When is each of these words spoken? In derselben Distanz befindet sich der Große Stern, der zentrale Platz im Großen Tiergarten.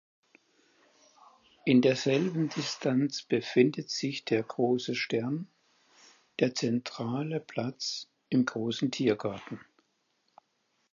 In 1.63 1.83
derselben 1.83 2.49
Distanz 2.49 3.21
befindet 3.21 3.91
sich 3.91 4.25
der 4.25 4.41
Große 4.41 4.95
Stern, 4.95 5.47
der 6.39 6.55
zentrale 6.55 7.39
Platz 7.39 8.07
im 8.29 8.45
Großen 8.47 8.89
Tiergarten. 8.89 9.59